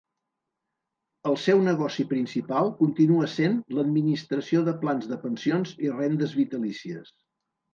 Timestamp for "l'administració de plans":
3.79-5.07